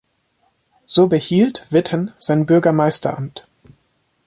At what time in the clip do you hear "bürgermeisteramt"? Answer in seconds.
2.47-3.45